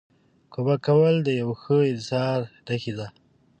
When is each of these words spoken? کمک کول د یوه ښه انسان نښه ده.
کمک 0.53 0.79
کول 0.87 1.15
د 1.23 1.29
یوه 1.41 1.55
ښه 1.61 1.77
انسان 1.93 2.39
نښه 2.67 2.93
ده. 2.97 3.07